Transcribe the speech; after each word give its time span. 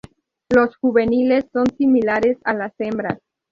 Los 0.49 0.77
juveniles 0.77 1.45
son 1.53 1.67
similares 1.77 2.39
a 2.43 2.55
las 2.55 2.73
hembras. 2.79 3.19